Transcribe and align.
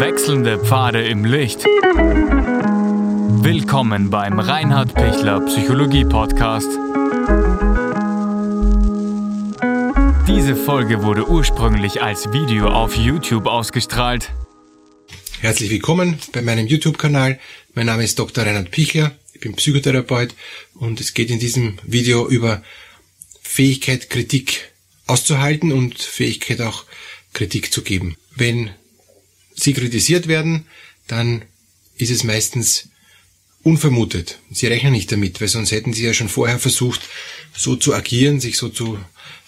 Wechselnde 0.00 0.58
Pfade 0.58 1.06
im 1.06 1.26
Licht. 1.26 1.62
Willkommen 3.42 4.08
beim 4.08 4.40
Reinhard 4.40 4.94
Pichler 4.94 5.44
Psychologie 5.44 6.06
Podcast. 6.06 6.70
Diese 10.26 10.56
Folge 10.56 11.02
wurde 11.02 11.28
ursprünglich 11.28 12.00
als 12.00 12.32
Video 12.32 12.68
auf 12.68 12.96
YouTube 12.96 13.46
ausgestrahlt. 13.46 14.32
Herzlich 15.40 15.68
willkommen 15.68 16.18
bei 16.32 16.40
meinem 16.40 16.66
YouTube-Kanal. 16.66 17.38
Mein 17.74 17.84
Name 17.84 18.02
ist 18.02 18.18
Dr. 18.18 18.46
Reinhard 18.46 18.70
Pichler. 18.70 19.14
Ich 19.34 19.40
bin 19.40 19.54
Psychotherapeut 19.54 20.34
und 20.76 20.98
es 21.02 21.12
geht 21.12 21.28
in 21.28 21.40
diesem 21.40 21.78
Video 21.82 22.26
über 22.26 22.62
Fähigkeit, 23.42 24.08
Kritik 24.08 24.72
auszuhalten 25.06 25.72
und 25.72 25.98
Fähigkeit 25.98 26.62
auch 26.62 26.86
Kritik 27.34 27.70
zu 27.70 27.82
geben. 27.82 28.16
Wenn 28.34 28.70
Sie 29.62 29.72
kritisiert 29.72 30.26
werden, 30.26 30.66
dann 31.06 31.42
ist 31.96 32.10
es 32.10 32.24
meistens 32.24 32.88
unvermutet. 33.62 34.38
Sie 34.50 34.66
rechnen 34.66 34.92
nicht 34.92 35.12
damit, 35.12 35.40
weil 35.40 35.48
sonst 35.48 35.70
hätten 35.70 35.92
Sie 35.92 36.04
ja 36.04 36.14
schon 36.14 36.28
vorher 36.28 36.58
versucht, 36.58 37.00
so 37.54 37.76
zu 37.76 37.94
agieren, 37.94 38.40
sich 38.40 38.56
so 38.56 38.68
zu 38.68 38.98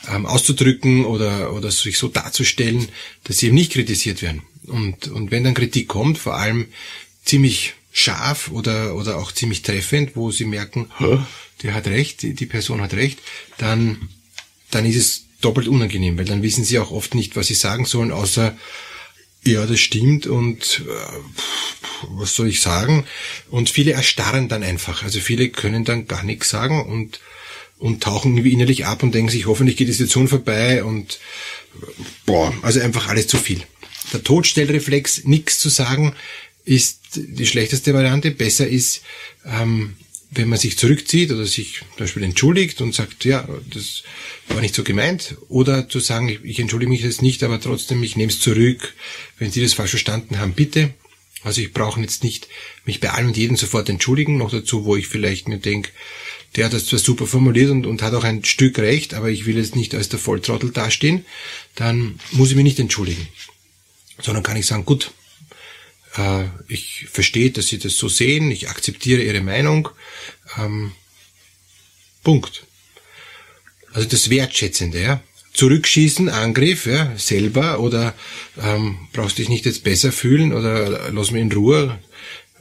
ähm, 0.08 0.26
auszudrücken 0.26 1.06
oder, 1.06 1.54
oder 1.54 1.70
sich 1.70 1.96
so 1.96 2.08
darzustellen, 2.08 2.88
dass 3.24 3.38
Sie 3.38 3.46
eben 3.46 3.54
nicht 3.54 3.72
kritisiert 3.72 4.20
werden. 4.20 4.42
Und, 4.66 5.08
und 5.08 5.30
wenn 5.30 5.44
dann 5.44 5.54
Kritik 5.54 5.88
kommt, 5.88 6.18
vor 6.18 6.36
allem 6.36 6.68
ziemlich 7.24 7.74
scharf 7.90 8.50
oder, 8.50 8.94
oder 8.96 9.16
auch 9.16 9.32
ziemlich 9.32 9.62
treffend, 9.62 10.14
wo 10.14 10.30
Sie 10.30 10.44
merken, 10.44 10.90
der 11.62 11.74
hat 11.74 11.86
recht, 11.86 12.22
die, 12.22 12.34
die 12.34 12.46
Person 12.46 12.80
hat 12.80 12.94
recht, 12.94 13.18
dann, 13.58 14.08
dann 14.70 14.84
ist 14.84 14.96
es 14.96 15.24
doppelt 15.40 15.68
unangenehm, 15.68 16.16
weil 16.18 16.24
dann 16.24 16.42
wissen 16.42 16.64
sie 16.64 16.78
auch 16.78 16.90
oft 16.90 17.14
nicht, 17.14 17.36
was 17.36 17.48
sie 17.48 17.54
sagen 17.54 17.84
sollen, 17.84 18.12
außer 18.12 18.56
ja, 19.44 19.66
das 19.66 19.80
stimmt 19.80 20.26
und 20.26 20.82
äh, 20.86 22.08
was 22.10 22.34
soll 22.34 22.48
ich 22.48 22.60
sagen? 22.60 23.04
Und 23.50 23.70
viele 23.70 23.92
erstarren 23.92 24.48
dann 24.48 24.62
einfach. 24.62 25.02
Also 25.02 25.20
viele 25.20 25.48
können 25.48 25.84
dann 25.84 26.06
gar 26.06 26.22
nichts 26.22 26.50
sagen 26.50 26.84
und 26.84 27.20
und 27.78 28.00
tauchen 28.00 28.36
irgendwie 28.36 28.52
innerlich 28.52 28.86
ab 28.86 29.02
und 29.02 29.12
denken 29.12 29.28
sich, 29.28 29.46
hoffentlich 29.46 29.76
geht 29.76 29.88
die 29.88 29.92
Situation 29.92 30.28
vorbei 30.28 30.84
und 30.84 31.18
boah, 32.26 32.54
also 32.62 32.80
einfach 32.80 33.08
alles 33.08 33.26
zu 33.26 33.38
viel. 33.38 33.60
Der 34.12 34.22
Todstellreflex, 34.22 35.24
nichts 35.24 35.58
zu 35.58 35.68
sagen, 35.68 36.14
ist 36.64 37.00
die 37.14 37.46
schlechteste 37.46 37.92
Variante. 37.92 38.30
Besser 38.30 38.68
ist, 38.68 39.02
ähm, 39.44 39.96
wenn 40.34 40.48
man 40.48 40.58
sich 40.58 40.78
zurückzieht 40.78 41.30
oder 41.30 41.44
sich 41.44 41.80
zum 41.80 41.98
Beispiel 41.98 42.22
entschuldigt 42.22 42.80
und 42.80 42.94
sagt, 42.94 43.24
ja, 43.24 43.46
das 43.70 44.02
war 44.48 44.60
nicht 44.60 44.74
so 44.74 44.82
gemeint, 44.82 45.36
oder 45.48 45.88
zu 45.88 46.00
sagen, 46.00 46.28
ich, 46.28 46.42
ich 46.42 46.58
entschuldige 46.58 46.90
mich 46.90 47.02
jetzt 47.02 47.22
nicht, 47.22 47.42
aber 47.42 47.60
trotzdem, 47.60 48.02
ich 48.02 48.16
nehme 48.16 48.32
es 48.32 48.40
zurück, 48.40 48.94
wenn 49.38 49.50
Sie 49.50 49.62
das 49.62 49.74
falsch 49.74 49.90
verstanden 49.90 50.38
haben, 50.38 50.54
bitte. 50.54 50.94
Also 51.44 51.60
ich 51.60 51.72
brauche 51.72 52.00
jetzt 52.00 52.24
nicht 52.24 52.48
mich 52.84 53.00
bei 53.00 53.10
allen 53.10 53.28
und 53.28 53.36
jedem 53.36 53.56
sofort 53.56 53.88
entschuldigen, 53.88 54.38
noch 54.38 54.50
dazu, 54.50 54.84
wo 54.84 54.96
ich 54.96 55.08
vielleicht 55.08 55.48
mir 55.48 55.58
denke, 55.58 55.90
der 56.56 56.66
hat 56.66 56.72
das 56.72 56.86
zwar 56.86 56.98
super 56.98 57.26
formuliert 57.26 57.70
und, 57.70 57.86
und 57.86 58.02
hat 58.02 58.14
auch 58.14 58.24
ein 58.24 58.44
Stück 58.44 58.78
recht, 58.78 59.14
aber 59.14 59.30
ich 59.30 59.44
will 59.44 59.56
jetzt 59.56 59.76
nicht 59.76 59.94
als 59.94 60.08
der 60.08 60.18
Volltrottel 60.18 60.70
dastehen, 60.70 61.24
dann 61.74 62.18
muss 62.30 62.50
ich 62.50 62.56
mich 62.56 62.64
nicht 62.64 62.80
entschuldigen. 62.80 63.26
Sondern 64.20 64.42
kann 64.42 64.56
ich 64.56 64.66
sagen, 64.66 64.84
gut, 64.84 65.12
äh, 66.16 66.44
ich 66.68 67.06
verstehe, 67.10 67.50
dass 67.50 67.68
Sie 67.68 67.78
das 67.78 67.96
so 67.96 68.08
sehen, 68.08 68.50
ich 68.50 68.68
akzeptiere 68.68 69.22
Ihre 69.22 69.40
Meinung. 69.40 69.88
Ähm, 70.58 70.92
Punkt. 72.22 72.64
Also 73.92 74.08
das 74.08 74.30
Wertschätzende, 74.30 75.00
ja. 75.00 75.22
Zurückschießen, 75.54 76.30
Angriff, 76.30 76.86
ja, 76.86 77.12
selber 77.18 77.80
oder 77.80 78.14
ähm, 78.62 78.96
brauchst 79.12 79.36
dich 79.36 79.50
nicht 79.50 79.66
jetzt 79.66 79.84
besser 79.84 80.10
fühlen 80.10 80.54
oder 80.54 81.10
lass 81.12 81.30
mich 81.30 81.42
in 81.42 81.52
Ruhe 81.52 81.98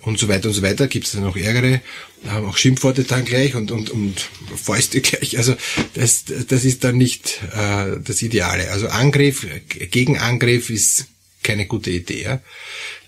und 0.01 0.19
so 0.19 0.27
weiter 0.27 0.49
und 0.49 0.53
so 0.55 0.61
weiter. 0.61 0.87
Gibt 0.87 1.05
es 1.05 1.13
dann 1.13 1.23
noch 1.23 1.37
Ärgere, 1.37 1.79
ähm, 2.25 2.45
auch 2.45 2.57
Schimpfworte 2.57 3.05
dann 3.05 3.23
gleich 3.23 3.55
und, 3.55 3.71
und, 3.71 3.91
und 3.91 4.29
Fäuste 4.61 4.99
gleich. 5.01 5.37
Also 5.37 5.55
das, 5.93 6.25
das 6.25 6.65
ist 6.65 6.83
dann 6.83 6.97
nicht 6.97 7.39
äh, 7.55 7.97
das 8.03 8.21
Ideale. 8.21 8.71
Also 8.71 8.89
Angriff, 8.89 9.47
Gegenangriff 9.69 10.69
ist 10.69 11.05
keine 11.43 11.65
gute 11.65 11.91
Idee. 11.91 12.23
Ja? 12.23 12.41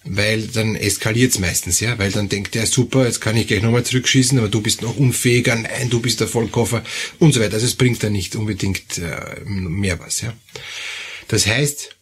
weil 0.05 0.47
dann 0.47 0.75
eskaliert's 0.75 1.39
meistens, 1.39 1.79
ja, 1.79 1.97
weil 1.97 2.11
dann 2.11 2.27
denkt 2.27 2.55
er, 2.55 2.65
super, 2.65 3.05
jetzt 3.05 3.21
kann 3.21 3.37
ich 3.37 3.47
gleich 3.47 3.61
nochmal 3.61 3.85
zurückschießen, 3.85 4.37
aber 4.37 4.49
du 4.49 4.61
bist 4.61 4.81
noch 4.81 4.97
unfähiger, 4.97 5.55
nein, 5.55 5.89
du 5.89 6.01
bist 6.01 6.19
der 6.19 6.27
Vollkoffer 6.27 6.83
und 7.19 7.33
so 7.33 7.39
weiter. 7.39 7.53
Also 7.53 7.65
es 7.65 7.75
bringt 7.75 8.03
dann 8.03 8.11
nicht 8.11 8.35
unbedingt 8.35 8.97
äh, 8.97 9.39
mehr 9.45 9.99
was, 9.99 10.21
ja. 10.21 10.33
Das 11.29 11.47
heißt, 11.47 11.95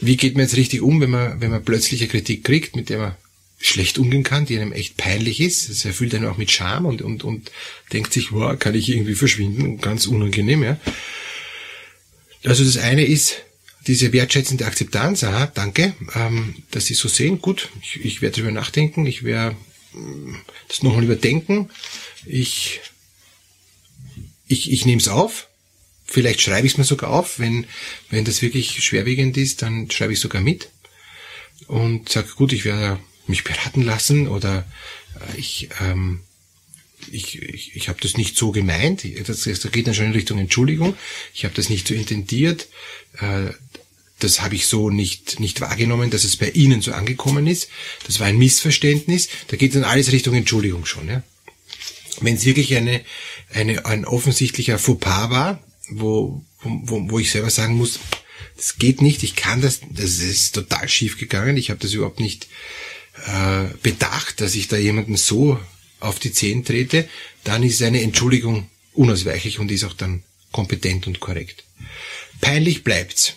wie 0.00 0.16
geht 0.16 0.34
man 0.34 0.42
jetzt 0.42 0.56
richtig 0.56 0.80
um, 0.80 1.00
wenn 1.00 1.10
man, 1.10 1.40
wenn 1.40 1.50
man 1.50 1.64
plötzliche 1.64 2.06
Kritik 2.06 2.44
kriegt, 2.44 2.76
mit 2.76 2.88
der 2.88 2.98
man 2.98 3.16
schlecht 3.58 3.98
umgehen 3.98 4.22
kann, 4.22 4.46
die 4.46 4.58
einem 4.58 4.72
echt 4.72 4.96
peinlich 4.96 5.40
ist. 5.40 5.70
Das 5.70 5.84
erfüllt 5.84 6.14
einen 6.14 6.26
auch 6.26 6.36
mit 6.36 6.50
Scham 6.50 6.84
und, 6.84 7.02
und, 7.02 7.24
und 7.24 7.50
denkt 7.92 8.12
sich, 8.12 8.30
wow, 8.30 8.58
kann 8.58 8.74
ich 8.74 8.90
irgendwie 8.90 9.14
verschwinden? 9.14 9.80
Ganz 9.80 10.06
unangenehm, 10.06 10.62
ja. 10.62 10.78
Also 12.44 12.62
das 12.62 12.76
eine 12.76 13.04
ist, 13.04 13.42
diese 13.86 14.12
wertschätzende 14.12 14.66
Akzeptanz, 14.66 15.24
aha, 15.24 15.46
danke, 15.46 15.94
ähm, 16.14 16.54
dass 16.70 16.86
Sie 16.86 16.94
so 16.94 17.08
sehen, 17.08 17.40
gut, 17.40 17.70
ich, 17.82 18.04
ich 18.04 18.22
werde 18.22 18.36
darüber 18.36 18.52
nachdenken, 18.52 19.06
ich 19.06 19.24
werde 19.24 19.56
mm, 19.92 20.36
das 20.68 20.82
nochmal 20.82 21.04
überdenken, 21.04 21.70
ich, 22.24 22.80
ich, 24.48 24.72
ich 24.72 24.86
nehme 24.86 25.00
es 25.00 25.08
auf, 25.08 25.48
vielleicht 26.06 26.40
schreibe 26.40 26.66
ich 26.66 26.74
es 26.74 26.78
mir 26.78 26.84
sogar 26.84 27.10
auf, 27.10 27.38
wenn, 27.38 27.66
wenn 28.10 28.24
das 28.24 28.42
wirklich 28.42 28.82
schwerwiegend 28.82 29.36
ist, 29.36 29.62
dann 29.62 29.90
schreibe 29.90 30.12
ich 30.12 30.20
sogar 30.20 30.42
mit 30.42 30.70
und 31.66 32.08
sage, 32.08 32.28
gut, 32.36 32.52
ich 32.52 32.64
werde 32.64 33.00
mich 33.26 33.44
beraten 33.44 33.82
lassen 33.82 34.28
oder 34.28 34.66
äh, 35.14 35.38
ich, 35.38 35.68
ähm, 35.80 36.20
ich, 37.12 37.40
ich, 37.42 37.76
ich 37.76 37.88
habe 37.88 38.00
das 38.00 38.16
nicht 38.16 38.36
so 38.36 38.50
gemeint, 38.50 39.04
das, 39.26 39.42
das 39.42 39.72
geht 39.72 39.86
dann 39.86 39.94
schon 39.94 40.06
in 40.06 40.12
Richtung 40.12 40.38
Entschuldigung, 40.38 40.94
ich 41.32 41.44
habe 41.44 41.54
das 41.54 41.68
nicht 41.68 41.88
so 41.88 41.94
intendiert, 41.94 42.68
äh, 43.20 43.50
das 44.20 44.40
habe 44.40 44.54
ich 44.54 44.66
so 44.66 44.90
nicht, 44.90 45.40
nicht 45.40 45.60
wahrgenommen, 45.60 46.10
dass 46.10 46.24
es 46.24 46.36
bei 46.36 46.50
Ihnen 46.50 46.80
so 46.80 46.92
angekommen 46.92 47.46
ist. 47.46 47.68
Das 48.06 48.20
war 48.20 48.26
ein 48.26 48.38
Missverständnis. 48.38 49.28
Da 49.48 49.56
geht 49.56 49.74
dann 49.74 49.84
alles 49.84 50.12
Richtung 50.12 50.34
Entschuldigung 50.34 50.86
schon. 50.86 51.08
Ja? 51.08 51.22
Wenn 52.20 52.36
es 52.36 52.44
wirklich 52.44 52.74
eine, 52.76 53.02
eine, 53.52 53.84
ein 53.84 54.04
offensichtlicher 54.04 54.78
Fauxpas 54.78 55.30
war, 55.30 55.62
wo, 55.88 56.42
wo, 56.62 57.10
wo 57.10 57.18
ich 57.18 57.30
selber 57.30 57.50
sagen 57.50 57.74
muss, 57.74 57.98
das 58.56 58.78
geht 58.78 59.02
nicht, 59.02 59.22
ich 59.24 59.36
kann 59.36 59.60
das, 59.60 59.80
das 59.90 60.20
ist 60.20 60.54
total 60.54 60.88
schief 60.88 61.18
gegangen, 61.18 61.56
ich 61.56 61.70
habe 61.70 61.80
das 61.80 61.92
überhaupt 61.92 62.20
nicht 62.20 62.46
äh, 63.26 63.64
bedacht, 63.82 64.40
dass 64.40 64.54
ich 64.54 64.68
da 64.68 64.76
jemanden 64.76 65.16
so 65.16 65.58
auf 66.04 66.18
die 66.18 66.32
Zehen 66.32 66.64
trete, 66.64 67.08
dann 67.44 67.62
ist 67.62 67.82
eine 67.82 68.02
Entschuldigung 68.02 68.68
unausweichlich 68.92 69.58
und 69.58 69.70
ist 69.70 69.84
auch 69.84 69.94
dann 69.94 70.22
kompetent 70.52 71.06
und 71.06 71.20
korrekt. 71.20 71.64
Peinlich 72.40 72.84
bleibt's 72.84 73.34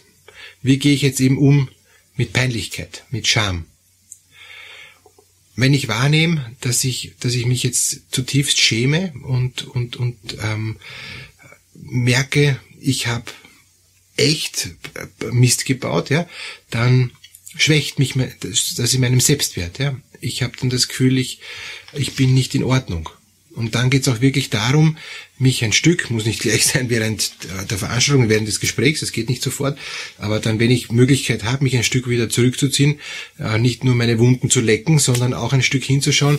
wie 0.62 0.78
gehe 0.78 0.94
ich 0.94 1.02
jetzt 1.02 1.22
eben 1.22 1.38
um 1.38 1.70
mit 2.16 2.34
Peinlichkeit, 2.34 3.06
mit 3.10 3.28
Scham. 3.28 3.66
Wenn 5.56 5.74
ich 5.74 5.88
wahrnehme, 5.88 6.56
dass 6.62 6.84
ich, 6.84 7.14
dass 7.20 7.34
ich 7.34 7.46
mich 7.46 7.64
jetzt 7.64 8.02
zutiefst 8.12 8.60
schäme 8.60 9.14
und, 9.24 9.64
und, 9.64 9.96
und 9.96 10.18
ähm, 10.42 10.78
merke, 11.74 12.60
ich 12.80 13.08
habe 13.08 13.32
echt 14.18 14.72
Mist 15.32 15.66
gebaut, 15.66 16.10
ja, 16.10 16.28
dann 16.70 17.12
schwächt 17.56 17.98
mich 17.98 18.14
das, 18.40 18.94
in 18.94 19.02
meinem 19.02 19.20
Selbstwert. 19.20 19.80
Ja. 19.80 20.00
Ich 20.22 20.44
habe 20.44 20.54
dann 20.60 20.70
das 20.70 20.88
Gefühl, 20.88 21.18
ich, 21.18 21.40
ich 21.94 22.16
bin 22.16 22.34
nicht 22.34 22.56
in 22.56 22.64
Ordnung. 22.64 23.10
Und 23.58 23.74
dann 23.74 23.90
geht 23.90 24.04
es 24.04 24.08
auch 24.08 24.22
wirklich 24.22 24.52
darum, 24.52 24.98
mich 25.40 25.64
ein 25.64 25.74
Stück, 25.74 26.12
muss 26.12 26.28
nicht 26.28 26.42
gleich 26.42 26.68
sein 26.68 26.92
während 26.92 27.32
der 27.72 27.78
Veranstaltung, 27.80 28.30
während 28.30 28.48
des 28.48 28.60
Gesprächs, 28.60 29.00
das 29.00 29.12
geht 29.12 29.30
nicht 29.30 29.42
sofort, 29.42 29.80
aber 30.20 30.40
dann, 30.40 30.60
wenn 30.60 30.70
ich 30.70 30.92
Möglichkeit 30.92 31.44
habe, 31.44 31.64
mich 31.64 31.76
ein 31.76 31.84
Stück 31.84 32.08
wieder 32.08 32.30
zurückzuziehen, 32.30 33.00
äh, 33.40 33.58
nicht 33.58 33.84
nur 33.84 33.96
meine 33.96 34.20
Wunden 34.20 34.52
zu 34.52 34.62
lecken, 34.62 35.00
sondern 35.00 35.34
auch 35.34 35.54
ein 35.54 35.64
Stück 35.64 35.84
hinzuschauen, 35.84 36.38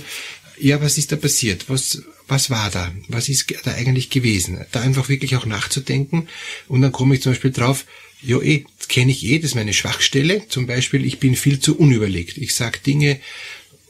ja, 0.61 0.81
was 0.81 0.97
ist 0.97 1.11
da 1.11 1.17
passiert? 1.17 1.65
Was, 1.69 2.03
was 2.29 2.51
war 2.51 2.71
da? 2.71 2.93
Was 3.09 3.29
ist 3.29 3.53
da 3.65 3.73
eigentlich 3.73 4.11
gewesen? 4.11 4.65
Da 4.71 4.81
einfach 4.81 5.09
wirklich 5.09 5.35
auch 5.35 5.47
nachzudenken 5.47 6.29
und 6.69 6.83
dann 6.83 6.93
komme 6.93 7.17
ich 7.17 7.23
zum 7.23 7.33
Beispiel 7.33 7.51
drauf, 7.51 7.85
ja, 8.23 8.41
eh, 8.41 8.65
kenne 8.89 9.11
ich 9.13 9.25
eh, 9.25 9.39
das 9.39 9.51
ist 9.51 9.55
meine 9.55 9.73
Schwachstelle. 9.73 10.47
Zum 10.49 10.67
Beispiel, 10.67 11.05
ich 11.05 11.19
bin 11.19 11.37
viel 11.37 11.61
zu 11.61 11.79
unüberlegt. 11.79 12.39
Ich 12.39 12.55
sage 12.55 12.79
Dinge, 12.85 13.21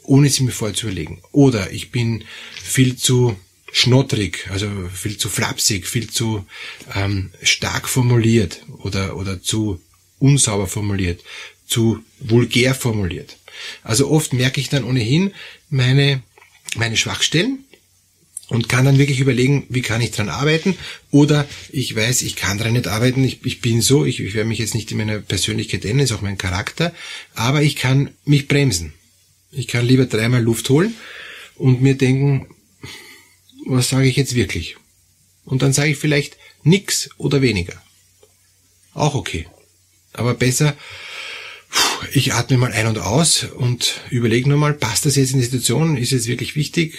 ohne 0.09 0.31
sie 0.31 0.43
mir 0.43 0.53
vorzuüberlegen. 0.53 1.19
Oder 1.33 1.71
ich 1.71 1.91
bin 1.91 2.25
viel 2.63 2.97
zu 2.97 3.37
schnottrig, 3.73 4.49
also 4.51 4.67
viel 4.93 5.19
zu 5.19 5.29
flapsig, 5.29 5.87
viel 5.87 6.09
zu 6.09 6.47
ähm, 6.95 7.31
stark 7.43 7.89
formuliert 7.89 8.63
oder, 8.79 9.17
oder 9.17 9.43
zu 9.43 9.81
unsauber 10.19 10.67
formuliert, 10.67 11.23
zu 11.67 12.03
vulgär 12.19 12.75
formuliert. 12.75 13.37
Also 13.83 14.09
oft 14.11 14.33
merke 14.33 14.61
ich 14.61 14.71
dann 14.71 14.85
ohnehin 14.85 15.33
meine, 15.69 16.23
meine 16.77 16.97
Schwachstellen 16.97 17.65
und 18.49 18.71
kann 18.71 18.87
dann 18.87 18.99
wirklich 18.99 19.21
überlegen, 19.21 19.67
wie 19.69 19.83
kann 19.83 20.01
ich 20.01 20.13
dran 20.13 20.31
arbeiten 20.31 20.77
oder 21.11 21.47
ich 21.71 21.95
weiß, 21.95 22.23
ich 22.23 22.37
kann 22.37 22.57
dran 22.57 22.73
nicht 22.73 22.87
arbeiten, 22.87 23.23
ich, 23.23 23.45
ich 23.45 23.61
bin 23.61 23.83
so, 23.83 24.07
ich, 24.07 24.21
ich 24.21 24.33
werde 24.33 24.49
mich 24.49 24.59
jetzt 24.59 24.75
nicht 24.75 24.91
in 24.91 24.97
meiner 24.97 25.19
Persönlichkeit 25.19 25.85
ändern, 25.85 26.05
ist 26.05 26.13
auch 26.13 26.23
mein 26.23 26.39
Charakter, 26.39 26.95
aber 27.35 27.63
ich 27.63 27.77
kann 27.77 28.11
mich 28.25 28.49
bremsen. 28.49 28.95
Ich 29.51 29.67
kann 29.67 29.87
lieber 29.87 30.07
dreimal 30.07 30.43
Luft 30.43 30.69
holen 30.69 30.95
und 31.57 31.81
mir 31.81 31.95
denken, 31.95 32.49
was 33.67 33.89
sage 33.89 34.07
ich 34.07 34.17
jetzt 34.17 34.35
wirklich? 34.35 34.77
Und 35.45 35.63
dann 35.63 35.73
sage 35.73 35.91
ich 35.91 35.99
vielleicht 35.99 36.37
nix 36.63 37.11
oder 37.17 37.41
weniger. 37.41 37.81
Auch 38.95 39.15
okay. 39.15 39.47
Aber 40.13 40.35
besser, 40.35 40.77
ich 42.13 42.35
atme 42.35 42.59
mal 42.59 42.73
ein 42.73 42.87
und 42.87 42.99
aus 42.99 43.45
und 43.45 44.01
überlege 44.11 44.49
nur 44.49 44.59
mal, 44.59 44.75
passt 44.75 45.07
das 45.07 45.17
jetzt 45.17 45.33
in 45.33 45.39
die 45.39 45.45
Situation? 45.45 45.97
Ist 45.97 46.13
es 46.13 46.27
wirklich 46.27 46.57
wichtig? 46.57 46.99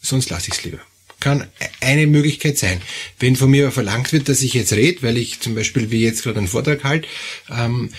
Sonst 0.00 0.30
lasse 0.30 0.48
ich 0.48 0.54
es 0.54 0.64
lieber. 0.64 0.80
Kann 1.20 1.46
eine 1.80 2.08
Möglichkeit 2.08 2.58
sein. 2.58 2.82
Wenn 3.20 3.36
von 3.36 3.50
mir 3.50 3.70
verlangt 3.70 4.12
wird, 4.12 4.28
dass 4.28 4.42
ich 4.42 4.54
jetzt 4.54 4.72
rede, 4.72 5.02
weil 5.02 5.16
ich 5.16 5.38
zum 5.40 5.54
Beispiel 5.54 5.92
wie 5.92 6.02
jetzt 6.02 6.24
gerade 6.24 6.38
einen 6.38 6.48
Vortrag 6.48 6.82
halte, 6.82 7.06
ähm, 7.48 7.90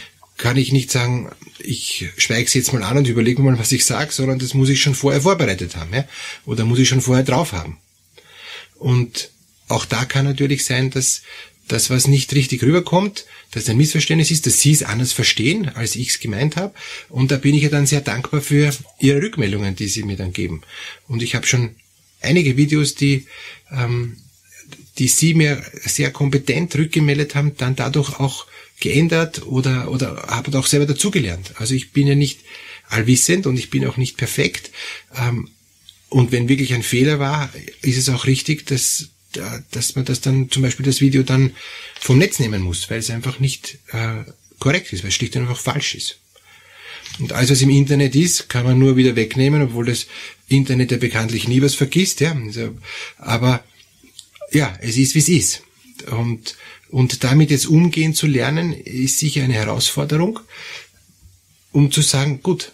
kann 0.43 0.57
ich 0.57 0.73
nicht 0.73 0.91
sagen, 0.91 1.31
ich 1.57 2.09
schweige 2.17 2.43
es 2.43 2.53
jetzt 2.53 2.73
mal 2.73 2.83
an 2.83 2.97
und 2.97 3.07
überlege 3.07 3.41
mal, 3.41 3.57
was 3.57 3.71
ich 3.71 3.85
sage, 3.85 4.11
sondern 4.11 4.39
das 4.39 4.53
muss 4.53 4.67
ich 4.67 4.81
schon 4.81 4.93
vorher 4.93 5.21
vorbereitet 5.21 5.77
haben, 5.77 5.93
ja? 5.93 6.05
Oder 6.45 6.65
muss 6.65 6.79
ich 6.79 6.89
schon 6.89 6.99
vorher 6.99 7.23
drauf 7.23 7.53
haben. 7.53 7.77
Und 8.75 9.31
auch 9.69 9.85
da 9.85 10.03
kann 10.03 10.25
natürlich 10.25 10.65
sein, 10.65 10.89
dass 10.89 11.21
das, 11.69 11.89
was 11.89 12.09
nicht 12.09 12.33
richtig 12.33 12.61
rüberkommt, 12.61 13.25
dass 13.51 13.69
ein 13.69 13.77
Missverständnis 13.77 14.31
ist, 14.31 14.45
dass 14.45 14.59
Sie 14.59 14.73
es 14.73 14.83
anders 14.83 15.13
verstehen, 15.13 15.69
als 15.69 15.95
ich 15.95 16.09
es 16.09 16.19
gemeint 16.19 16.57
habe. 16.57 16.73
Und 17.07 17.31
da 17.31 17.37
bin 17.37 17.55
ich 17.55 17.63
ja 17.63 17.69
dann 17.69 17.87
sehr 17.87 18.01
dankbar 18.01 18.41
für 18.41 18.69
Ihre 18.99 19.21
Rückmeldungen, 19.21 19.77
die 19.77 19.87
Sie 19.87 20.03
mir 20.03 20.17
dann 20.17 20.33
geben. 20.33 20.61
Und 21.07 21.23
ich 21.23 21.35
habe 21.35 21.47
schon 21.47 21.73
einige 22.19 22.57
Videos, 22.57 22.95
die, 22.95 23.27
ähm, 23.71 24.17
die 24.97 25.07
Sie 25.07 25.33
mir 25.33 25.63
sehr 25.85 26.11
kompetent 26.11 26.75
rückgemeldet 26.75 27.35
haben, 27.35 27.57
dann 27.57 27.75
dadurch 27.75 28.19
auch 28.19 28.45
geändert 28.79 29.45
oder, 29.45 29.89
oder 29.91 30.23
habe 30.27 30.57
auch 30.57 30.67
selber 30.67 30.85
dazugelernt. 30.85 31.53
Also 31.55 31.73
ich 31.73 31.91
bin 31.91 32.07
ja 32.07 32.15
nicht 32.15 32.39
allwissend 32.89 33.47
und 33.47 33.57
ich 33.57 33.69
bin 33.69 33.85
auch 33.87 33.97
nicht 33.97 34.17
perfekt. 34.17 34.71
Ähm, 35.15 35.49
und 36.09 36.31
wenn 36.31 36.49
wirklich 36.49 36.73
ein 36.73 36.83
Fehler 36.83 37.19
war, 37.19 37.51
ist 37.81 37.97
es 37.97 38.09
auch 38.09 38.27
richtig, 38.27 38.67
dass, 38.67 39.09
dass 39.71 39.95
man 39.95 40.05
das 40.05 40.21
dann 40.21 40.51
zum 40.51 40.61
Beispiel 40.61 40.85
das 40.85 41.01
Video 41.01 41.23
dann 41.23 41.53
vom 41.99 42.19
Netz 42.19 42.39
nehmen 42.39 42.61
muss, 42.61 42.89
weil 42.89 42.99
es 42.99 43.09
einfach 43.09 43.39
nicht 43.39 43.79
äh, 43.91 44.23
korrekt 44.59 44.93
ist, 44.93 45.03
weil 45.03 45.09
es 45.09 45.15
schlicht 45.15 45.35
und 45.35 45.43
einfach 45.43 45.59
falsch 45.59 45.95
ist. 45.95 46.19
Und 47.19 47.33
alles, 47.33 47.51
was 47.51 47.61
im 47.61 47.69
Internet 47.69 48.15
ist, 48.15 48.49
kann 48.49 48.65
man 48.65 48.79
nur 48.79 48.95
wieder 48.95 49.15
wegnehmen, 49.15 49.61
obwohl 49.61 49.85
das 49.85 50.07
Internet 50.47 50.91
ja 50.91 50.97
bekanntlich 50.97 51.47
nie 51.47 51.61
was 51.61 51.75
vergisst, 51.75 52.21
ja. 52.21 52.33
Also, 52.33 52.75
aber 53.17 53.63
ja, 54.55 54.77
es 54.81 54.97
ist, 54.97 55.15
wie 55.15 55.19
es 55.19 55.29
ist. 55.29 55.63
Und, 56.11 56.55
und 56.89 57.23
damit 57.23 57.51
jetzt 57.51 57.67
umgehen 57.67 58.13
zu 58.13 58.27
lernen, 58.27 58.73
ist 58.73 59.19
sicher 59.19 59.43
eine 59.43 59.53
Herausforderung, 59.53 60.39
um 61.71 61.91
zu 61.91 62.01
sagen, 62.01 62.41
gut, 62.41 62.71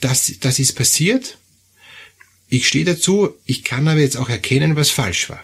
das, 0.00 0.32
das 0.40 0.58
ist 0.58 0.74
passiert, 0.74 1.38
ich 2.48 2.68
stehe 2.68 2.84
dazu, 2.84 3.34
ich 3.44 3.64
kann 3.64 3.88
aber 3.88 4.00
jetzt 4.00 4.16
auch 4.16 4.28
erkennen, 4.28 4.76
was 4.76 4.90
falsch 4.90 5.28
war. 5.28 5.42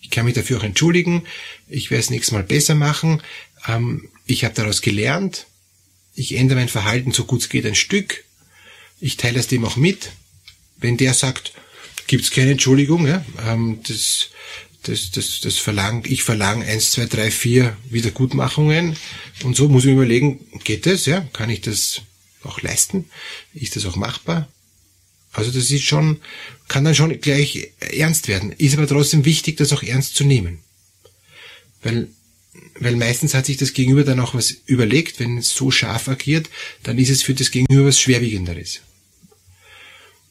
Ich 0.00 0.10
kann 0.10 0.24
mich 0.24 0.34
dafür 0.34 0.58
auch 0.58 0.64
entschuldigen, 0.64 1.24
ich 1.68 1.90
werde 1.90 2.00
es 2.00 2.10
nächstes 2.10 2.32
Mal 2.32 2.42
besser 2.42 2.74
machen, 2.74 3.22
ähm, 3.66 4.08
ich 4.26 4.44
habe 4.44 4.54
daraus 4.54 4.82
gelernt, 4.82 5.46
ich 6.14 6.34
ändere 6.34 6.58
mein 6.58 6.68
Verhalten 6.68 7.12
so 7.12 7.24
gut 7.24 7.42
es 7.42 7.48
geht 7.48 7.66
ein 7.66 7.74
Stück, 7.74 8.24
ich 9.00 9.16
teile 9.16 9.38
es 9.38 9.46
dem 9.46 9.64
auch 9.64 9.76
mit. 9.76 10.12
Wenn 10.78 10.96
der 10.96 11.14
sagt, 11.14 11.52
gibt's 12.06 12.30
keine 12.30 12.52
Entschuldigung, 12.52 13.06
ja, 13.06 13.24
ähm, 13.46 13.80
das, 13.86 14.28
das, 14.82 15.10
das, 15.10 15.40
das 15.40 15.58
verlang, 15.58 16.04
ich 16.06 16.22
verlange 16.22 16.64
eins, 16.64 16.92
zwei, 16.92 17.06
drei, 17.06 17.30
vier 17.30 17.76
Wiedergutmachungen 17.90 18.96
und 19.42 19.56
so 19.56 19.68
muss 19.68 19.84
ich 19.84 19.88
mir 19.88 20.02
überlegen, 20.02 20.46
geht 20.64 20.86
das, 20.86 21.06
ja, 21.06 21.20
kann 21.32 21.50
ich 21.50 21.60
das 21.60 22.02
auch 22.44 22.62
leisten? 22.62 23.10
Ist 23.54 23.76
das 23.76 23.86
auch 23.86 23.96
machbar? 23.96 24.48
Also 25.32 25.50
das 25.50 25.70
ist 25.70 25.82
schon, 25.82 26.20
kann 26.68 26.84
dann 26.84 26.94
schon 26.94 27.20
gleich 27.20 27.70
ernst 27.80 28.26
werden. 28.26 28.52
Ist 28.52 28.76
aber 28.76 28.86
trotzdem 28.86 29.24
wichtig, 29.26 29.58
das 29.58 29.72
auch 29.72 29.82
ernst 29.82 30.16
zu 30.16 30.24
nehmen. 30.24 30.60
Weil, 31.82 32.08
weil 32.80 32.96
meistens 32.96 33.34
hat 33.34 33.44
sich 33.44 33.58
das 33.58 33.74
Gegenüber 33.74 34.02
dann 34.02 34.20
auch 34.20 34.34
was 34.34 34.50
überlegt, 34.64 35.20
wenn 35.20 35.36
es 35.36 35.50
so 35.50 35.70
scharf 35.70 36.08
agiert, 36.08 36.48
dann 36.84 36.98
ist 36.98 37.10
es 37.10 37.22
für 37.22 37.34
das 37.34 37.50
Gegenüber 37.50 37.86
was 37.86 38.00
Schwerwiegenderes. 38.00 38.80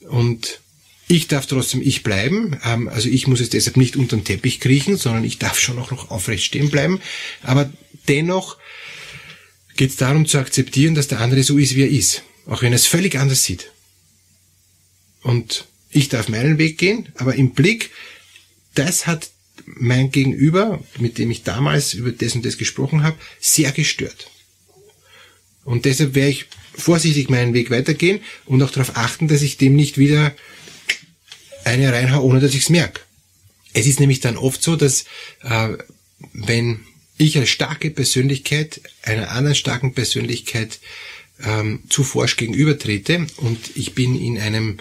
Und 0.09 0.59
ich 1.07 1.27
darf 1.27 1.45
trotzdem 1.45 1.81
ich 1.81 2.03
bleiben, 2.03 2.59
ähm, 2.63 2.87
also 2.87 3.09
ich 3.09 3.27
muss 3.27 3.39
es 3.39 3.49
deshalb 3.49 3.77
nicht 3.77 3.95
unter 3.95 4.17
den 4.17 4.23
Teppich 4.23 4.59
kriechen, 4.59 4.97
sondern 4.97 5.23
ich 5.23 5.37
darf 5.37 5.59
schon 5.59 5.77
auch 5.79 5.91
noch 5.91 6.09
aufrecht 6.09 6.43
stehen 6.43 6.71
bleiben. 6.71 6.99
Aber 7.43 7.71
dennoch 8.07 8.57
geht 9.75 9.91
es 9.91 9.95
darum 9.97 10.25
zu 10.25 10.39
akzeptieren, 10.39 10.95
dass 10.95 11.07
der 11.07 11.19
andere 11.19 11.43
so 11.43 11.57
ist, 11.57 11.75
wie 11.75 11.83
er 11.83 11.89
ist. 11.89 12.23
Auch 12.47 12.61
wenn 12.61 12.73
er 12.73 12.77
es 12.77 12.87
völlig 12.87 13.17
anders 13.17 13.43
sieht. 13.43 13.71
Und 15.21 15.65
ich 15.91 16.09
darf 16.09 16.27
meinen 16.27 16.57
Weg 16.57 16.77
gehen, 16.77 17.09
aber 17.15 17.35
im 17.35 17.51
Blick, 17.51 17.91
das 18.73 19.07
hat 19.07 19.29
mein 19.65 20.11
Gegenüber, 20.11 20.83
mit 20.99 21.17
dem 21.17 21.31
ich 21.31 21.43
damals 21.43 21.93
über 21.93 22.11
das 22.11 22.35
und 22.35 22.45
das 22.45 22.57
gesprochen 22.57 23.03
habe, 23.03 23.17
sehr 23.39 23.71
gestört. 23.71 24.29
Und 25.63 25.85
deshalb 25.85 26.13
werde 26.13 26.29
ich 26.29 26.45
vorsichtig 26.75 27.29
meinen 27.29 27.53
Weg 27.53 27.71
weitergehen 27.71 28.19
und 28.45 28.61
auch 28.61 28.69
darauf 28.69 28.97
achten, 28.97 29.27
dass 29.27 29.41
ich 29.41 29.57
dem 29.57 29.75
nicht 29.75 29.97
wieder 29.97 30.35
eine 31.75 31.93
reinhaue, 31.93 32.23
ohne 32.23 32.39
dass 32.39 32.53
ich 32.53 32.63
es 32.63 32.69
merke. 32.69 33.01
Es 33.73 33.85
ist 33.87 33.99
nämlich 33.99 34.21
dann 34.21 34.37
oft 34.37 34.61
so, 34.61 34.75
dass 34.75 35.05
äh, 35.43 35.69
wenn 36.33 36.79
ich 37.17 37.37
als 37.37 37.49
starke 37.49 37.91
Persönlichkeit 37.91 38.81
einer 39.03 39.31
anderen 39.31 39.55
starken 39.55 39.93
Persönlichkeit 39.93 40.79
ähm, 41.43 41.83
zu 41.89 42.03
forsch 42.03 42.37
gegenübertrete 42.37 43.27
und 43.37 43.59
ich 43.75 43.93
bin 43.93 44.19
in 44.19 44.39
einem 44.39 44.77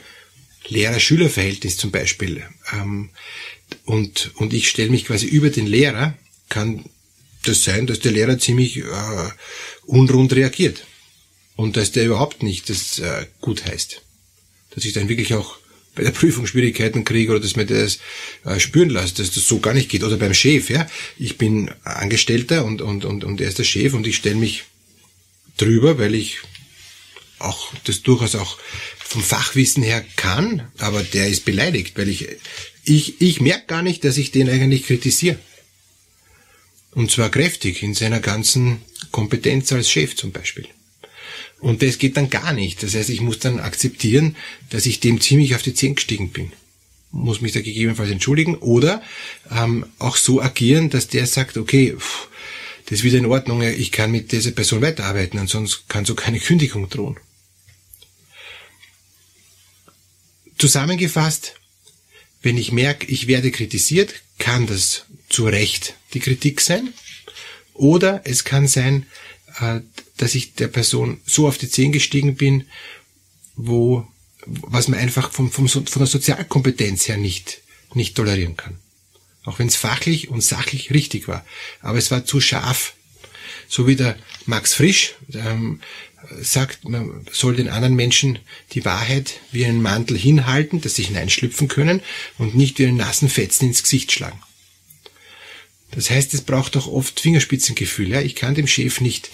Lehrer-Schüler-Verhältnis 0.69 1.77
zum 1.77 1.91
Beispiel 1.91 2.45
ähm, 2.73 3.11
und, 3.85 4.31
und 4.37 4.53
ich 4.53 4.69
stelle 4.69 4.91
mich 4.91 5.07
quasi 5.07 5.27
über 5.27 5.51
den 5.51 5.67
Lehrer, 5.67 6.15
kann 6.49 6.85
das 7.43 7.65
sein, 7.65 7.87
dass 7.87 8.01
der 8.01 8.13
Lehrer 8.13 8.39
ziemlich 8.39 8.79
äh, 8.79 9.31
unrund 9.83 10.33
reagiert 10.33 10.87
und 11.57 11.77
dass 11.77 11.93
der 11.93 12.07
überhaupt 12.07 12.43
nicht 12.43 12.71
das 12.71 12.99
äh, 13.01 13.27
gut 13.41 13.67
heißt. 13.67 14.03
Dass 14.71 14.85
ich 14.85 14.93
dann 14.93 15.09
wirklich 15.09 15.35
auch 15.35 15.59
bei 15.95 16.03
der 16.03 16.11
Prüfung 16.11 16.47
Schwierigkeiten 16.47 17.05
kriege 17.05 17.33
oder 17.33 17.41
dass 17.41 17.57
mir 17.57 17.67
das 17.67 17.99
äh, 18.45 18.59
spüren 18.59 18.91
lässt, 18.91 19.19
dass 19.19 19.31
das 19.31 19.47
so 19.47 19.61
gar 19.61 19.75
nicht 19.75 19.89
geht. 19.89 20.03
Oder 20.03 20.17
beim 20.17 20.35
Chef, 20.35 20.71
ja. 20.71 20.89
Ich 21.19 21.39
bin 21.39 21.71
Angestellter 21.85 22.65
und, 22.65 22.83
und, 22.83 23.05
und, 23.05 23.25
und 23.25 23.41
er 23.41 23.49
ist 23.49 23.59
der 23.59 23.65
Chef 23.65 23.95
und 23.95 24.07
ich 24.07 24.17
stelle 24.17 24.37
mich 24.37 24.65
drüber, 25.57 25.99
weil 25.99 26.15
ich 26.15 26.39
auch 27.39 27.73
das 27.85 28.03
durchaus 28.03 28.35
auch 28.35 28.59
vom 28.99 29.23
Fachwissen 29.23 29.83
her 29.83 30.05
kann, 30.17 30.69
aber 30.79 31.03
der 31.03 31.29
ist 31.29 31.45
beleidigt, 31.45 31.97
weil 31.97 32.09
ich, 32.09 32.29
ich, 32.85 33.21
ich 33.21 33.41
merke 33.41 33.67
gar 33.67 33.83
nicht, 33.83 34.05
dass 34.05 34.19
ich 34.19 34.31
den 34.31 34.49
eigentlich 34.49 34.87
kritisiere. 34.87 35.39
Und 36.93 37.11
zwar 37.11 37.31
kräftig 37.31 37.83
in 37.83 37.95
seiner 37.95 38.21
ganzen 38.21 38.83
Kompetenz 39.11 39.73
als 39.73 39.91
Chef 39.91 40.17
zum 40.17 40.33
Beispiel. 40.33 40.67
Und 41.65 41.81
das 41.81 41.97
geht 41.97 42.19
dann 42.19 42.29
gar 42.29 42.53
nicht. 42.53 42.83
Das 42.83 42.95
heißt, 42.95 43.09
ich 43.09 43.23
muss 43.23 43.39
dann 43.39 43.59
akzeptieren, 43.59 44.37
dass 44.69 44.85
ich 44.85 45.01
dem 45.01 45.19
ziemlich 45.23 45.55
auf 45.55 45.63
die 45.63 45.73
Zehen 45.73 45.95
gestiegen 45.95 46.29
bin. 46.29 46.53
Muss 47.11 47.41
mich 47.41 47.53
da 47.53 47.63
gegebenenfalls 47.63 48.11
entschuldigen 48.11 48.57
oder 48.57 49.01
ähm, 49.51 49.87
auch 49.99 50.17
so 50.17 50.43
agieren, 50.43 50.91
dass 50.91 51.09
der 51.09 51.27
sagt, 51.27 51.57
okay, 51.57 51.95
pff, 51.97 52.29
das 52.85 52.99
ist 52.99 53.05
wieder 53.05 53.17
in 53.17 53.25
Ordnung, 53.25 53.63
ich 53.63 53.93
kann 53.93 54.11
mit 54.11 54.31
dieser 54.33 54.51
Person 54.51 54.83
weiterarbeiten, 54.83 55.39
ansonsten 55.39 55.89
kann 55.89 56.05
so 56.05 56.15
keine 56.15 56.39
Kündigung 56.49 56.91
drohen. 56.91 57.17
Zusammengefasst, 60.59 61.55
wenn 62.43 62.59
ich 62.59 62.73
merke, 62.73 63.07
ich 63.07 63.27
werde 63.27 63.51
kritisiert, 63.51 64.13
kann 64.39 64.67
das 64.67 65.07
zu 65.31 65.47
Recht 65.47 65.95
die 66.13 66.21
Kritik 66.21 66.61
sein. 66.61 66.93
Oder 67.73 68.21
es 68.25 68.45
kann 68.45 68.69
sein, 68.69 69.07
äh, 69.61 69.81
dass 70.17 70.35
ich 70.35 70.55
der 70.55 70.69
Person 70.69 71.21
so 71.27 71.49
auf 71.49 71.59
die 71.59 71.69
Zehen 71.69 71.93
gestiegen 71.93 72.37
bin, 72.37 72.67
wo, 73.57 74.07
was 74.47 74.89
man 74.89 74.99
einfach 74.99 75.33
vom, 75.33 75.51
vom, 75.51 75.69
von 75.69 75.85
der 75.85 76.07
Sozialkompetenz 76.07 77.09
her 77.09 77.17
nicht, 77.17 77.63
nicht 77.95 78.17
tolerieren 78.17 78.57
kann. 78.57 78.79
Auch 79.45 79.59
wenn 79.59 79.69
es 79.69 79.77
fachlich 79.77 80.29
und 80.29 80.43
sachlich 80.43 80.91
richtig 80.93 81.29
war. 81.29 81.45
Aber 81.81 81.99
es 81.99 82.11
war 82.11 82.25
zu 82.25 82.41
scharf. 82.41 82.95
So 83.69 83.87
wie 83.87 83.97
der 83.97 84.17
Max 84.47 84.75
Frisch 84.75 85.15
ähm, 85.33 85.81
sagt, 86.41 86.89
man 86.89 87.27
soll 87.31 87.57
den 87.57 87.69
anderen 87.69 87.95
Menschen 87.95 88.39
die 88.73 88.85
Wahrheit 88.85 89.41
wie 89.53 89.65
einen 89.65 89.83
Mantel 89.83 90.17
hinhalten, 90.17 90.81
dass 90.81 90.95
sie 90.95 91.05
hineinschlüpfen 91.05 91.69
können 91.69 92.01
und 92.39 92.55
nicht 92.55 92.79
wie 92.79 92.87
einen 92.87 92.97
nassen 92.97 93.29
Fetzen 93.29 93.67
ins 93.69 93.83
Gesicht 93.83 94.13
schlagen. 94.13 94.41
Das 95.91 96.11
heißt, 96.11 96.35
es 96.35 96.43
braucht 96.43 96.77
auch 96.77 96.87
oft 96.87 97.21
Fingerspitzengefühl. 97.21 98.09
Ja? 98.09 98.21
Ich 98.21 98.35
kann 98.35 98.55
dem 98.55 98.67
Chef 98.67 99.01
nicht 99.01 99.31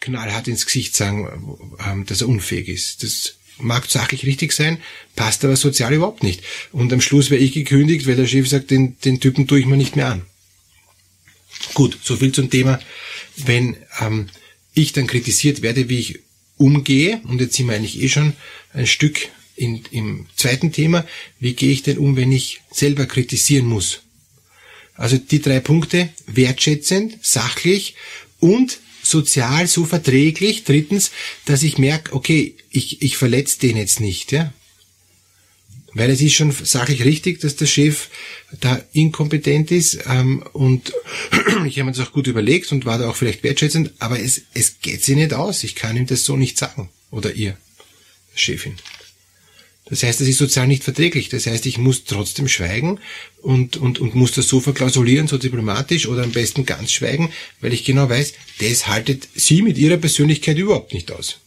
knallhart 0.00 0.48
ins 0.48 0.66
Gesicht 0.66 0.96
sagen, 0.96 1.58
ähm, 1.86 2.06
dass 2.06 2.20
er 2.20 2.28
unfähig 2.28 2.68
ist. 2.68 3.02
Das 3.02 3.34
mag 3.58 3.86
sachlich 3.90 4.26
richtig 4.26 4.52
sein, 4.52 4.78
passt 5.14 5.44
aber 5.44 5.56
sozial 5.56 5.94
überhaupt 5.94 6.22
nicht. 6.22 6.42
Und 6.72 6.92
am 6.92 7.00
Schluss 7.00 7.30
wäre 7.30 7.42
ich 7.42 7.52
gekündigt, 7.52 8.06
weil 8.06 8.16
der 8.16 8.26
Chef 8.26 8.48
sagt, 8.48 8.70
den, 8.70 8.98
den 9.04 9.20
Typen 9.20 9.46
tue 9.46 9.60
ich 9.60 9.66
mir 9.66 9.76
nicht 9.76 9.96
mehr 9.96 10.08
an. 10.08 10.22
Gut, 11.74 11.98
so 12.02 12.16
viel 12.16 12.32
zum 12.32 12.50
Thema, 12.50 12.80
wenn 13.36 13.76
ähm, 14.00 14.28
ich 14.74 14.92
dann 14.92 15.06
kritisiert 15.06 15.62
werde, 15.62 15.88
wie 15.88 15.98
ich 15.98 16.20
umgehe, 16.58 17.20
und 17.24 17.40
jetzt 17.40 17.56
sind 17.56 17.66
wir 17.68 17.74
eigentlich 17.74 18.00
eh 18.02 18.08
schon 18.08 18.34
ein 18.72 18.86
Stück 18.86 19.28
in, 19.56 19.82
im 19.90 20.26
zweiten 20.36 20.72
Thema, 20.72 21.06
wie 21.40 21.54
gehe 21.54 21.72
ich 21.72 21.82
denn 21.82 21.98
um, 21.98 22.16
wenn 22.16 22.32
ich 22.32 22.60
selber 22.70 23.06
kritisieren 23.06 23.66
muss? 23.66 24.02
Also 24.94 25.18
die 25.18 25.40
drei 25.40 25.60
Punkte, 25.60 26.08
wertschätzend, 26.26 27.18
sachlich 27.22 27.94
und 28.38 28.78
sozial 29.10 29.66
so 29.66 29.84
verträglich. 29.84 30.64
Drittens, 30.64 31.10
dass 31.44 31.62
ich 31.62 31.78
merke, 31.78 32.14
okay, 32.14 32.56
ich, 32.70 33.02
ich 33.02 33.16
verletze 33.16 33.60
den 33.60 33.76
jetzt 33.76 34.00
nicht, 34.00 34.32
ja. 34.32 34.52
Weil 35.94 36.10
es 36.10 36.20
ist 36.20 36.34
schon 36.34 36.52
sachlich 36.52 37.04
richtig, 37.06 37.40
dass 37.40 37.56
der 37.56 37.66
Chef 37.66 38.08
da 38.60 38.82
inkompetent 38.92 39.70
ist 39.70 39.98
ähm, 40.06 40.44
und 40.52 40.92
ich 41.66 41.78
habe 41.78 41.84
mir 41.84 41.92
das 41.92 42.06
auch 42.06 42.12
gut 42.12 42.26
überlegt 42.26 42.70
und 42.70 42.84
war 42.84 42.98
da 42.98 43.08
auch 43.08 43.16
vielleicht 43.16 43.42
wertschätzend, 43.42 43.92
aber 43.98 44.20
es, 44.20 44.42
es 44.52 44.80
geht 44.80 45.02
sich 45.02 45.16
nicht 45.16 45.32
aus. 45.32 45.64
Ich 45.64 45.74
kann 45.74 45.96
ihm 45.96 46.06
das 46.06 46.24
so 46.24 46.36
nicht 46.36 46.58
sagen. 46.58 46.90
Oder 47.10 47.32
ihr, 47.32 47.56
Chefin. 48.34 48.76
Das 49.88 50.02
heißt, 50.02 50.20
es 50.20 50.28
ist 50.28 50.38
sozial 50.38 50.66
nicht 50.66 50.82
verträglich. 50.82 51.28
Das 51.28 51.46
heißt, 51.46 51.64
ich 51.66 51.78
muss 51.78 52.04
trotzdem 52.04 52.48
schweigen 52.48 52.98
und, 53.40 53.76
und, 53.76 54.00
und 54.00 54.14
muss 54.14 54.32
das 54.32 54.48
so 54.48 54.60
verklausulieren, 54.60 55.28
so 55.28 55.38
diplomatisch 55.38 56.06
oder 56.08 56.24
am 56.24 56.32
besten 56.32 56.66
ganz 56.66 56.92
schweigen, 56.92 57.30
weil 57.60 57.72
ich 57.72 57.84
genau 57.84 58.08
weiß, 58.08 58.34
das 58.58 58.88
haltet 58.88 59.28
sie 59.34 59.62
mit 59.62 59.78
ihrer 59.78 59.96
Persönlichkeit 59.96 60.58
überhaupt 60.58 60.92
nicht 60.92 61.12
aus. 61.12 61.38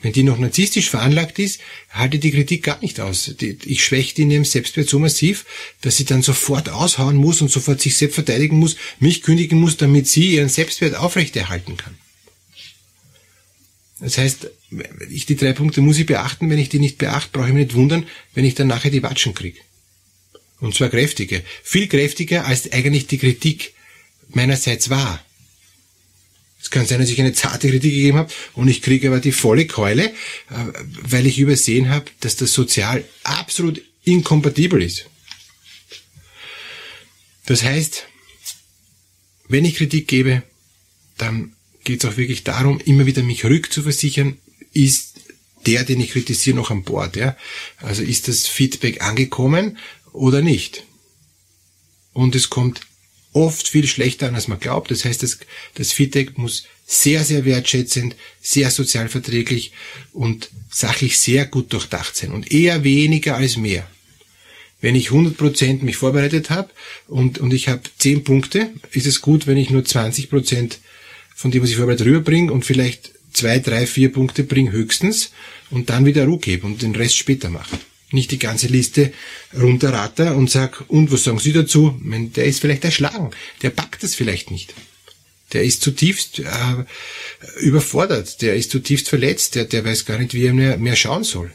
Wenn 0.00 0.12
die 0.12 0.22
noch 0.22 0.38
narzisstisch 0.38 0.90
veranlagt 0.90 1.38
ist, 1.40 1.60
haltet 1.90 2.22
die 2.22 2.30
Kritik 2.30 2.62
gar 2.62 2.80
nicht 2.80 3.00
aus. 3.00 3.34
Ich 3.40 3.84
schwäche 3.84 4.14
die 4.14 4.22
in 4.22 4.30
ihrem 4.30 4.44
Selbstwert 4.44 4.88
so 4.88 4.98
massiv, 4.98 5.44
dass 5.80 5.96
sie 5.96 6.04
dann 6.04 6.22
sofort 6.22 6.68
aushauen 6.68 7.16
muss 7.16 7.42
und 7.42 7.50
sofort 7.50 7.80
sich 7.80 7.96
selbst 7.96 8.14
verteidigen 8.14 8.58
muss, 8.58 8.76
mich 9.00 9.22
kündigen 9.22 9.60
muss, 9.60 9.76
damit 9.76 10.06
sie 10.06 10.36
ihren 10.36 10.48
Selbstwert 10.48 10.94
aufrechterhalten 10.94 11.76
kann. 11.76 11.96
Das 14.00 14.18
heißt, 14.18 14.50
ich 15.10 15.26
die 15.26 15.36
drei 15.36 15.52
Punkte 15.52 15.80
muss 15.80 15.98
ich 15.98 16.06
beachten. 16.06 16.50
Wenn 16.50 16.58
ich 16.58 16.68
die 16.68 16.78
nicht 16.78 16.98
beachte, 16.98 17.30
brauche 17.32 17.48
ich 17.48 17.54
mich 17.54 17.66
nicht 17.66 17.76
wundern, 17.76 18.06
wenn 18.34 18.44
ich 18.44 18.54
dann 18.54 18.68
nachher 18.68 18.90
die 18.90 19.02
Watschen 19.02 19.34
kriege. 19.34 19.58
Und 20.60 20.74
zwar 20.74 20.88
kräftige. 20.88 21.42
Viel 21.62 21.88
kräftiger, 21.88 22.46
als 22.46 22.70
eigentlich 22.72 23.06
die 23.06 23.18
Kritik 23.18 23.74
meinerseits 24.28 24.90
war. 24.90 25.24
Es 26.60 26.70
kann 26.70 26.86
sein, 26.86 27.00
dass 27.00 27.10
ich 27.10 27.20
eine 27.20 27.32
zarte 27.32 27.68
Kritik 27.68 27.92
gegeben 27.92 28.18
habe 28.18 28.32
und 28.54 28.68
ich 28.68 28.82
kriege 28.82 29.08
aber 29.08 29.20
die 29.20 29.32
volle 29.32 29.66
Keule, 29.66 30.10
äh, 30.10 30.12
weil 31.02 31.26
ich 31.26 31.38
übersehen 31.38 31.88
habe, 31.88 32.06
dass 32.20 32.36
das 32.36 32.52
sozial 32.52 33.04
absolut 33.22 33.80
inkompatibel 34.02 34.82
ist. 34.82 35.06
Das 37.46 37.62
heißt, 37.62 38.06
wenn 39.48 39.64
ich 39.64 39.76
Kritik 39.76 40.08
gebe, 40.08 40.42
dann 41.16 41.54
geht 41.88 42.04
es 42.04 42.10
auch 42.10 42.18
wirklich 42.18 42.44
darum, 42.44 42.80
immer 42.80 43.06
wieder 43.06 43.22
mich 43.22 43.46
rückzuversichern, 43.46 44.36
ist 44.74 45.14
der, 45.66 45.84
den 45.84 46.00
ich 46.00 46.10
kritisiere, 46.10 46.54
noch 46.54 46.70
an 46.70 46.82
Bord. 46.82 47.16
Ja? 47.16 47.34
Also 47.78 48.02
ist 48.02 48.28
das 48.28 48.46
Feedback 48.46 49.00
angekommen 49.00 49.78
oder 50.12 50.42
nicht? 50.42 50.84
Und 52.12 52.34
es 52.34 52.50
kommt 52.50 52.82
oft 53.32 53.66
viel 53.66 53.86
schlechter 53.86 54.28
an, 54.28 54.34
als 54.34 54.48
man 54.48 54.60
glaubt. 54.60 54.90
Das 54.90 55.06
heißt, 55.06 55.22
das, 55.22 55.38
das 55.76 55.92
Feedback 55.92 56.36
muss 56.36 56.64
sehr, 56.86 57.24
sehr 57.24 57.46
wertschätzend, 57.46 58.16
sehr 58.42 58.70
sozialverträglich 58.70 59.72
und 60.12 60.50
sachlich 60.70 61.18
sehr 61.18 61.46
gut 61.46 61.72
durchdacht 61.72 62.14
sein 62.16 62.32
und 62.32 62.52
eher 62.52 62.84
weniger 62.84 63.36
als 63.36 63.56
mehr. 63.56 63.88
Wenn 64.82 64.94
ich 64.94 65.08
100% 65.08 65.82
mich 65.84 65.96
vorbereitet 65.96 66.50
habe 66.50 66.68
und, 67.06 67.38
und 67.38 67.54
ich 67.54 67.68
habe 67.68 67.80
10 67.96 68.24
Punkte, 68.24 68.72
ist 68.90 69.06
es 69.06 69.22
gut, 69.22 69.46
wenn 69.46 69.56
ich 69.56 69.70
nur 69.70 69.82
20% 69.82 70.76
von 71.38 71.52
dem, 71.52 71.62
was 71.62 71.70
ich 71.70 71.76
vorbereitet 71.76 72.04
rüberbringe 72.04 72.52
und 72.52 72.64
vielleicht 72.64 73.12
zwei, 73.32 73.60
drei, 73.60 73.86
vier 73.86 74.10
Punkte 74.12 74.42
bringe 74.42 74.72
höchstens 74.72 75.30
und 75.70 75.88
dann 75.88 76.04
wieder 76.04 76.24
Ruhe 76.24 76.40
gebe 76.40 76.66
und 76.66 76.82
den 76.82 76.96
Rest 76.96 77.16
später 77.16 77.48
mache. 77.48 77.78
Nicht 78.10 78.32
die 78.32 78.40
ganze 78.40 78.66
Liste 78.66 79.12
runterratter 79.56 80.34
und 80.34 80.50
sag, 80.50 80.84
und 80.88 81.12
was 81.12 81.22
sagen 81.22 81.38
Sie 81.38 81.52
dazu? 81.52 81.96
Meine, 82.00 82.30
der 82.30 82.46
ist 82.46 82.58
vielleicht 82.58 82.84
erschlagen, 82.84 83.30
der 83.62 83.70
packt 83.70 84.02
das 84.02 84.16
vielleicht 84.16 84.50
nicht. 84.50 84.74
Der 85.52 85.62
ist 85.62 85.80
zutiefst 85.80 86.40
äh, 86.40 86.84
überfordert, 87.60 88.42
der 88.42 88.56
ist 88.56 88.72
zutiefst 88.72 89.08
verletzt, 89.08 89.54
der, 89.54 89.66
der 89.66 89.84
weiß 89.84 90.06
gar 90.06 90.18
nicht, 90.18 90.34
wie 90.34 90.44
er 90.44 90.54
mehr, 90.54 90.76
mehr 90.76 90.96
schauen 90.96 91.22
soll. 91.22 91.52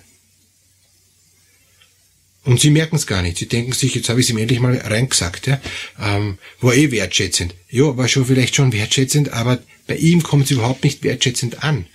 Und 2.46 2.62
sie 2.62 2.72
merken 2.72 2.96
es 2.96 3.08
gar 3.08 3.22
nicht. 3.22 3.38
Sie 3.38 3.48
denken 3.48 3.74
sich, 3.74 3.96
jetzt 3.96 4.08
habe 4.08 4.22
ich 4.22 4.28
es 4.28 4.30
ihm 4.30 4.38
endlich 4.38 4.60
mal 4.62 4.78
reingesagt. 4.78 5.48
Ja? 5.48 5.62
Ähm, 6.00 6.38
war 6.62 6.74
eh 6.74 6.92
wertschätzend. 6.92 7.56
Ja, 7.70 7.98
war 7.98 8.08
schon 8.08 8.26
vielleicht 8.26 8.56
schon 8.56 8.72
wertschätzend, 8.72 9.34
aber 9.34 9.60
bei 9.88 9.98
ihm 9.98 10.24
kommt 10.24 10.46
es 10.46 10.52
überhaupt 10.52 10.84
nicht 10.84 11.04
wertschätzend 11.04 11.64
an. 11.64 11.86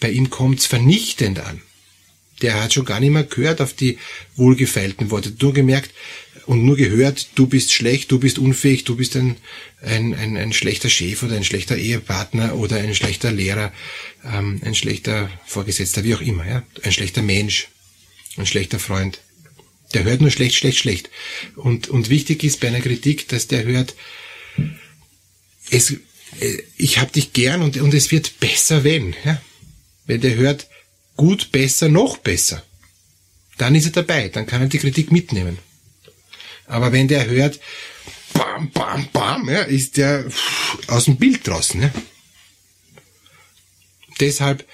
Bei 0.00 0.10
ihm 0.10 0.30
kommt 0.30 0.60
es 0.60 0.66
vernichtend 0.66 1.40
an. 1.40 1.60
Der 2.40 2.62
hat 2.62 2.72
schon 2.72 2.84
gar 2.84 3.00
nicht 3.00 3.10
mehr 3.10 3.24
gehört 3.24 3.60
auf 3.60 3.72
die 3.72 3.98
wohlgefeilten 4.36 5.10
Worte. 5.10 5.32
Nur 5.40 5.52
gemerkt 5.52 5.90
und 6.46 6.64
nur 6.64 6.76
gehört, 6.76 7.28
du 7.36 7.46
bist 7.46 7.72
schlecht, 7.72 8.10
du 8.10 8.18
bist 8.18 8.38
unfähig, 8.38 8.84
du 8.84 8.96
bist 8.96 9.16
ein, 9.16 9.36
ein, 9.80 10.14
ein, 10.14 10.36
ein 10.36 10.52
schlechter 10.52 10.88
Chef 10.88 11.22
oder 11.22 11.36
ein 11.36 11.44
schlechter 11.44 11.76
Ehepartner 11.76 12.56
oder 12.56 12.76
ein 12.76 12.94
schlechter 12.94 13.30
Lehrer, 13.30 13.72
ähm, 14.24 14.60
ein 14.64 14.74
schlechter 14.74 15.30
Vorgesetzter, 15.46 16.04
wie 16.04 16.14
auch 16.14 16.20
immer. 16.20 16.46
Ja? 16.46 16.62
Ein 16.82 16.92
schlechter 16.92 17.22
Mensch, 17.22 17.68
ein 18.36 18.46
schlechter 18.46 18.78
Freund. 18.78 19.20
Der 19.94 20.04
hört 20.04 20.20
nur 20.20 20.30
schlecht, 20.30 20.56
schlecht, 20.56 20.78
schlecht. 20.78 21.10
Und, 21.54 21.88
und 21.88 22.08
wichtig 22.08 22.42
ist 22.44 22.60
bei 22.60 22.68
einer 22.68 22.80
Kritik, 22.80 23.28
dass 23.28 23.46
der 23.46 23.64
hört, 23.64 23.94
es, 25.70 25.94
ich 26.76 26.98
hab 26.98 27.12
dich 27.12 27.32
gern 27.32 27.62
und, 27.62 27.76
und 27.76 27.94
es 27.94 28.10
wird 28.10 28.40
besser, 28.40 28.84
wenn. 28.84 29.14
Ja? 29.24 29.40
Wenn 30.06 30.20
der 30.20 30.34
hört, 30.34 30.66
gut, 31.16 31.52
besser, 31.52 31.88
noch 31.88 32.16
besser, 32.18 32.62
dann 33.58 33.74
ist 33.74 33.86
er 33.86 33.92
dabei, 33.92 34.28
dann 34.28 34.46
kann 34.46 34.62
er 34.62 34.68
die 34.68 34.78
Kritik 34.78 35.12
mitnehmen. 35.12 35.58
Aber 36.66 36.92
wenn 36.92 37.08
der 37.08 37.26
hört, 37.26 37.60
bam, 38.32 38.70
bam, 38.70 39.08
bam, 39.12 39.48
ja, 39.48 39.62
ist 39.62 39.96
der 39.96 40.24
aus 40.88 41.04
dem 41.04 41.16
Bild 41.16 41.46
draußen. 41.46 41.82
Ja? 41.82 41.90
Deshalb 44.20 44.66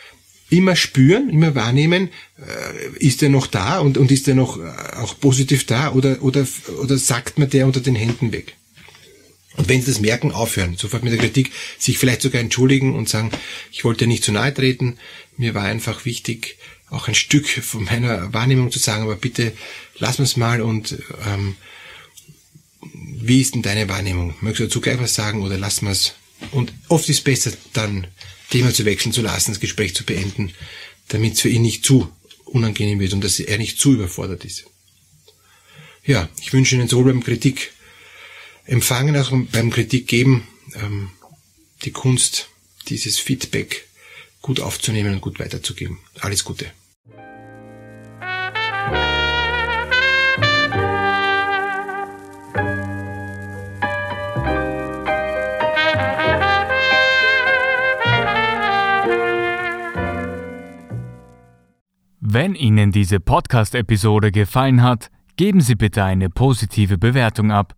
immer 0.50 0.76
spüren, 0.76 1.28
immer 1.28 1.54
wahrnehmen, 1.54 2.10
äh, 2.38 2.98
ist 2.98 3.22
er 3.22 3.28
noch 3.28 3.46
da 3.46 3.80
und, 3.80 3.98
und 3.98 4.10
ist 4.10 4.28
er 4.28 4.34
noch 4.34 4.58
äh, 4.58 4.96
auch 4.96 5.18
positiv 5.20 5.66
da 5.66 5.92
oder, 5.92 6.22
oder, 6.22 6.46
oder 6.80 6.98
sagt 6.98 7.38
man 7.38 7.50
der 7.50 7.66
unter 7.66 7.80
den 7.80 7.94
Händen 7.94 8.32
weg? 8.32 8.57
Und 9.58 9.68
wenn 9.68 9.80
Sie 9.80 9.88
das 9.88 10.00
merken, 10.00 10.30
aufhören, 10.30 10.76
sofort 10.76 11.02
mit 11.02 11.12
der 11.12 11.18
Kritik, 11.18 11.50
sich 11.78 11.98
vielleicht 11.98 12.22
sogar 12.22 12.40
entschuldigen 12.40 12.94
und 12.94 13.08
sagen, 13.08 13.32
ich 13.72 13.84
wollte 13.84 14.06
nicht 14.06 14.22
zu 14.24 14.32
nahe 14.32 14.54
treten, 14.54 14.98
mir 15.36 15.54
war 15.54 15.64
einfach 15.64 16.04
wichtig, 16.04 16.56
auch 16.90 17.08
ein 17.08 17.14
Stück 17.14 17.48
von 17.48 17.84
meiner 17.84 18.32
Wahrnehmung 18.32 18.70
zu 18.70 18.78
sagen, 18.78 19.02
aber 19.02 19.16
bitte 19.16 19.52
lass 19.98 20.20
uns 20.20 20.36
mal 20.36 20.62
und 20.62 21.02
ähm, 21.26 21.56
wie 23.20 23.40
ist 23.40 23.54
denn 23.54 23.62
deine 23.62 23.88
Wahrnehmung? 23.88 24.34
Möchtest 24.40 24.60
du 24.60 24.64
dazu 24.66 24.80
gleich 24.80 25.00
was 25.00 25.14
sagen 25.16 25.42
oder 25.42 25.58
wir 25.58 25.90
es? 25.90 26.14
Und 26.52 26.72
oft 26.86 27.08
ist 27.08 27.18
es 27.18 27.24
besser, 27.24 27.52
dann 27.72 28.06
Thema 28.50 28.72
zu 28.72 28.84
wechseln 28.84 29.12
zu 29.12 29.22
lassen, 29.22 29.50
das 29.50 29.60
Gespräch 29.60 29.94
zu 29.94 30.04
beenden, 30.04 30.52
damit 31.08 31.34
es 31.34 31.40
für 31.40 31.48
ihn 31.48 31.62
nicht 31.62 31.84
zu 31.84 32.10
unangenehm 32.44 33.00
wird 33.00 33.12
und 33.12 33.24
dass 33.24 33.40
er 33.40 33.58
nicht 33.58 33.78
zu 33.80 33.92
überfordert 33.92 34.44
ist. 34.44 34.66
Ja, 36.04 36.28
ich 36.40 36.52
wünsche 36.52 36.76
Ihnen 36.76 36.88
sowohl 36.88 37.12
beim 37.12 37.24
Kritik 37.24 37.72
empfangen 38.68 39.16
als 39.16 39.30
beim 39.30 39.70
Kritik 39.70 40.06
geben 40.06 40.46
ähm, 40.74 41.10
die 41.84 41.90
Kunst, 41.90 42.50
dieses 42.88 43.18
Feedback 43.18 43.88
gut 44.42 44.60
aufzunehmen 44.60 45.14
und 45.14 45.20
gut 45.20 45.40
weiterzugeben. 45.40 45.98
Alles 46.20 46.44
Gute. 46.44 46.66
Wenn 62.20 62.54
Ihnen 62.54 62.92
diese 62.92 63.20
Podcast-Episode 63.20 64.30
gefallen 64.30 64.82
hat, 64.82 65.10
geben 65.36 65.62
Sie 65.62 65.74
bitte 65.74 66.04
eine 66.04 66.28
positive 66.28 66.98
Bewertung 66.98 67.50
ab. 67.50 67.77